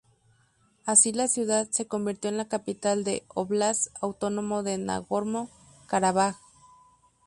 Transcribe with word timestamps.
Así, 0.83 1.13
la 1.13 1.27
ciudad 1.27 1.67
se 1.69 1.85
convirtió 1.85 2.31
en 2.31 2.37
la 2.37 2.47
capital 2.47 3.03
del 3.03 3.21
Óblast 3.27 3.95
Autónomo 4.01 4.63
de 4.63 4.79
Nagorno 4.79 5.47
Karabaj. 5.85 6.37